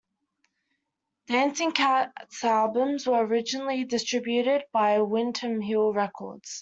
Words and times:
Dancing 1.27 1.73
Cat's 1.73 2.43
albums 2.43 3.05
were 3.05 3.23
originally 3.23 3.83
distributed 3.83 4.63
by 4.71 4.99
Windham 5.01 5.61
Hill 5.61 5.93
Records. 5.93 6.59